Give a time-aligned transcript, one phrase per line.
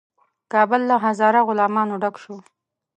[0.53, 2.35] کابل له هزاره غلامانو ډک شو.